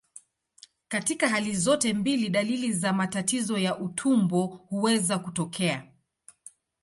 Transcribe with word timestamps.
Katika 0.87 1.29
hali 1.29 1.55
zote 1.55 1.93
mbili, 1.93 2.29
dalili 2.29 2.73
za 2.73 2.93
matatizo 2.93 3.57
ya 3.57 3.77
utumbo 3.79 4.45
huweza 4.47 5.19
kutokea. 5.19 5.87